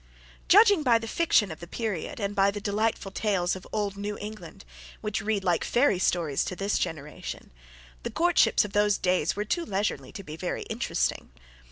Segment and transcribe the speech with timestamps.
[0.47, 4.17] Judging by the fiction of the period and by the delightful tales of old New
[4.19, 4.65] England,
[5.01, 7.51] which read like fairy stories to this generation,
[8.01, 11.29] the courtships of those days were too leisurely to be very interesting.